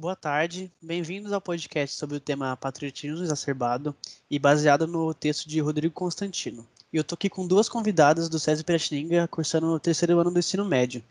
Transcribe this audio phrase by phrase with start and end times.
[0.00, 3.94] Boa tarde, bem-vindos ao podcast sobre o tema patriotismo exacerbado
[4.30, 6.66] e baseado no texto de Rodrigo Constantino.
[6.90, 10.38] E eu tô aqui com duas convidadas do SESI Piratininga, cursando o terceiro ano do
[10.38, 11.04] ensino médio.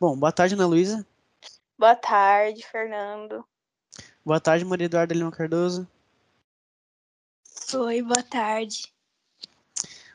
[0.00, 1.06] Bom, boa tarde, Ana Luísa.
[1.78, 3.44] Boa tarde, Fernando.
[4.24, 5.86] Boa tarde, Maria Eduarda Lima Cardoso.
[7.72, 8.92] Oi, boa tarde.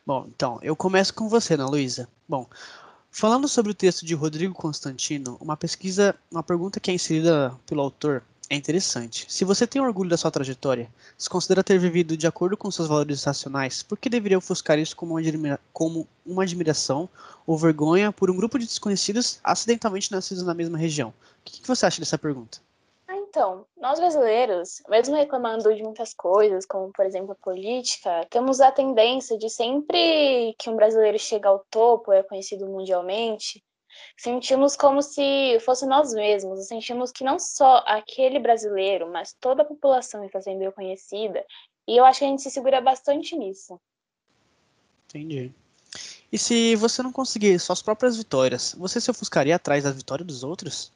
[0.05, 2.09] Bom, então, eu começo com você, Ana Luísa.
[2.27, 2.49] Bom,
[3.11, 7.81] falando sobre o texto de Rodrigo Constantino, uma pesquisa, uma pergunta que é inserida pelo
[7.81, 9.25] autor é interessante.
[9.29, 12.87] Se você tem orgulho da sua trajetória, se considera ter vivido de acordo com seus
[12.87, 17.07] valores racionais, por que deveria ofuscar isso como uma, admira como uma admiração
[17.45, 21.09] ou vergonha por um grupo de desconhecidos acidentalmente nascidos na mesma região?
[21.09, 21.13] O
[21.45, 22.59] que, que você acha dessa pergunta?
[23.29, 28.71] Então, nós brasileiros, mesmo reclamando de muitas coisas, como por exemplo a política, temos a
[28.71, 33.63] tendência de sempre que um brasileiro chega ao topo, é conhecido mundialmente,
[34.17, 39.65] sentimos como se fosse nós mesmos, sentimos que não só aquele brasileiro, mas toda a
[39.65, 41.45] população está sendo reconhecida,
[41.87, 43.79] e eu acho que a gente se segura bastante nisso.
[45.05, 45.53] Entendi.
[46.31, 50.43] E se você não conseguir suas próprias vitórias, você se ofuscaria atrás da vitória dos
[50.43, 50.91] outros?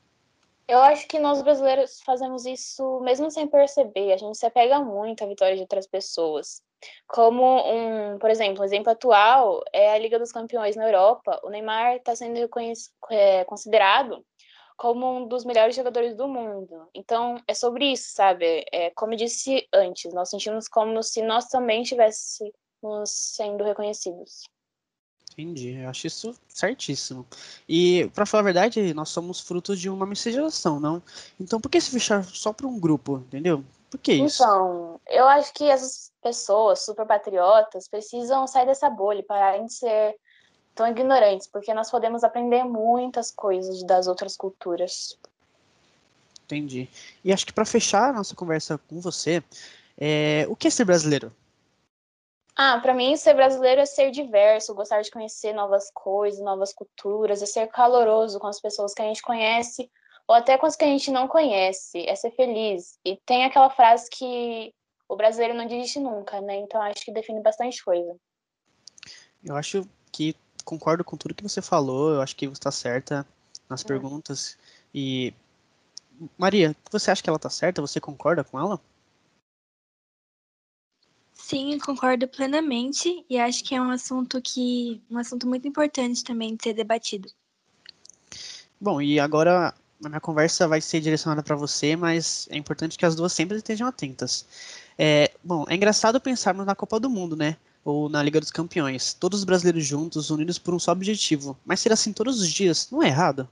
[0.67, 4.13] Eu acho que nós brasileiros fazemos isso mesmo sem perceber.
[4.13, 6.61] A gente se apega muito à vitória de outras pessoas.
[7.07, 11.39] Como um, por exemplo, um exemplo atual é a Liga dos Campeões na Europa.
[11.43, 12.37] O Neymar está sendo
[13.11, 14.25] é, considerado
[14.77, 16.89] como um dos melhores jogadores do mundo.
[16.93, 18.65] Então, é sobre isso, sabe?
[18.71, 22.51] É, como eu disse antes, nós sentimos como se nós também estivéssemos
[23.05, 24.43] sendo reconhecidos.
[25.37, 27.25] Entendi, eu acho isso certíssimo.
[27.67, 31.01] E, para falar a verdade, nós somos frutos de uma miscigenação, não?
[31.39, 33.63] Então, por que se fechar só para um grupo, entendeu?
[33.89, 34.43] Por que isso?
[34.43, 39.73] Então, eu acho que essas pessoas super patriotas precisam sair dessa bolha e pararem de
[39.73, 40.15] ser
[40.75, 45.17] tão ignorantes, porque nós podemos aprender muitas coisas das outras culturas.
[46.45, 46.87] Entendi.
[47.23, 49.43] E acho que para fechar a nossa conversa com você,
[49.97, 50.45] é...
[50.49, 51.31] o que é ser brasileiro?
[52.55, 57.41] Ah, para mim, ser brasileiro é ser diverso, gostar de conhecer novas coisas, novas culturas,
[57.41, 59.89] é ser caloroso com as pessoas que a gente conhece
[60.27, 62.97] ou até com as que a gente não conhece, é ser feliz.
[63.03, 64.73] E tem aquela frase que
[65.09, 66.57] o brasileiro não desiste nunca, né?
[66.57, 68.15] Então acho que define bastante coisa.
[69.43, 73.27] Eu acho que concordo com tudo que você falou, eu acho que você está certa
[73.69, 73.87] nas hum.
[73.87, 74.57] perguntas.
[74.93, 75.33] E
[76.37, 77.81] Maria, você acha que ela está certa?
[77.81, 78.79] Você concorda com ela?
[81.33, 86.55] Sim, concordo plenamente e acho que é um assunto que um assunto muito importante também
[86.55, 87.29] de ser debatido.
[88.79, 89.73] Bom, e agora
[90.03, 93.57] a minha conversa vai ser direcionada para você, mas é importante que as duas sempre
[93.57, 94.45] estejam atentas.
[94.97, 97.57] É, bom, é engraçado pensarmos na Copa do Mundo, né?
[97.83, 101.57] Ou na Liga dos Campeões, todos os brasileiros juntos, unidos por um só objetivo.
[101.65, 103.49] Mas ser assim todos os dias, não é errado?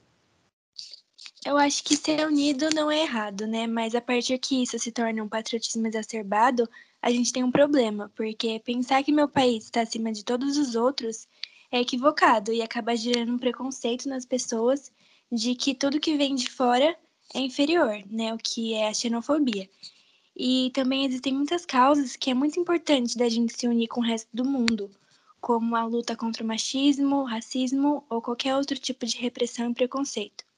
[1.43, 3.65] Eu acho que ser unido não é errado, né?
[3.65, 6.69] Mas a partir que isso se torna um patriotismo exacerbado,
[7.01, 10.75] a gente tem um problema, porque pensar que meu país está acima de todos os
[10.75, 11.27] outros
[11.71, 14.91] é equivocado e acaba gerando um preconceito nas pessoas
[15.31, 16.95] de que tudo que vem de fora
[17.33, 18.31] é inferior, né?
[18.35, 19.67] O que é a xenofobia.
[20.37, 24.03] E também existem muitas causas que é muito importante da gente se unir com o
[24.03, 24.91] resto do mundo,
[25.39, 30.50] como a luta contra o machismo, racismo ou qualquer outro tipo de repressão e preconceito.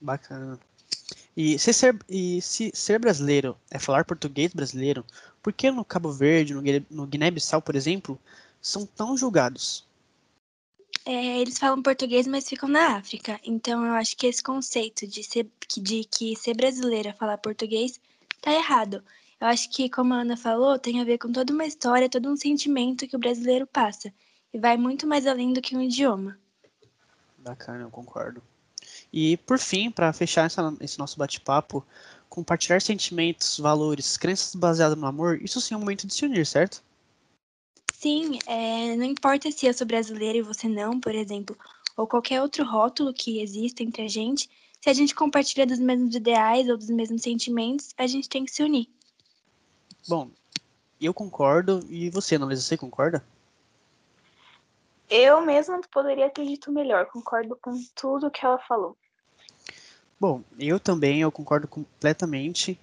[0.00, 0.58] Bacana.
[1.36, 5.04] E se ser, e se ser brasileiro é falar português brasileiro,
[5.42, 8.18] por que no Cabo Verde, no, no Guiné-Bissau, por exemplo,
[8.60, 9.86] são tão julgados?
[11.04, 13.40] É, eles falam português, mas ficam na África.
[13.44, 18.00] Então eu acho que esse conceito de, ser, de que ser brasileira falar português
[18.40, 19.02] tá errado.
[19.40, 22.28] Eu acho que, como a Ana falou, tem a ver com toda uma história, todo
[22.28, 24.12] um sentimento que o brasileiro passa.
[24.52, 26.38] E vai muito mais além do que um idioma.
[27.38, 28.42] Bacana, eu concordo.
[29.12, 31.84] E, por fim, para fechar essa, esse nosso bate-papo,
[32.28, 36.46] compartilhar sentimentos, valores, crenças baseadas no amor, isso sim é um momento de se unir,
[36.46, 36.82] certo?
[37.92, 41.56] Sim, é, não importa se eu sou brasileira e você não, por exemplo,
[41.96, 44.48] ou qualquer outro rótulo que exista entre a gente,
[44.80, 48.52] se a gente compartilha dos mesmos ideais ou dos mesmos sentimentos, a gente tem que
[48.52, 48.88] se unir.
[50.08, 50.30] Bom,
[51.00, 53.22] eu concordo, e você, Analisa, você concorda?
[55.10, 58.96] Eu mesma poderia ter dito melhor, concordo com tudo que ela falou.
[60.20, 62.78] Bom, eu também, eu concordo completamente.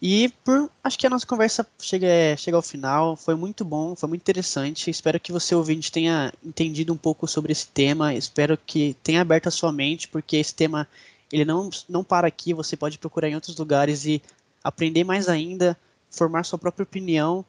[0.00, 2.06] E por acho que a nossa conversa chega,
[2.36, 4.88] chega ao final, foi muito bom, foi muito interessante.
[4.88, 8.14] Espero que você ouvinte tenha entendido um pouco sobre esse tema.
[8.14, 10.88] Espero que tenha aberto a sua mente, porque esse tema
[11.32, 14.22] ele não, não para aqui, você pode procurar em outros lugares e
[14.62, 15.76] aprender mais ainda,
[16.10, 17.44] formar sua própria opinião.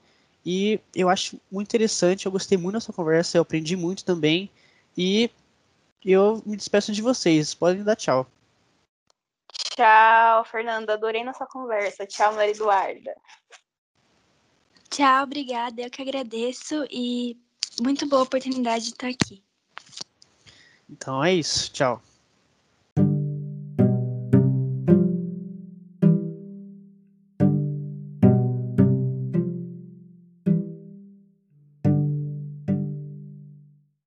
[0.46, 4.50] E eu acho muito interessante, eu gostei muito dessa conversa, eu aprendi muito também.
[4.98, 5.30] E
[6.04, 7.54] eu me despeço de vocês.
[7.54, 8.26] Podem dar tchau.
[9.76, 10.94] Tchau, Fernanda.
[10.94, 12.06] Adorei nossa conversa.
[12.06, 13.16] Tchau, Maria Eduarda.
[14.90, 15.82] Tchau, obrigada.
[15.82, 17.38] Eu que agradeço e
[17.82, 19.44] muito boa oportunidade de estar aqui.
[20.90, 21.72] Então é isso.
[21.72, 22.02] Tchau.